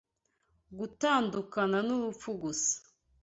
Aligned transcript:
Gutandukana 0.77 1.77
nurupfu 1.87 2.29
gusa 2.43 2.73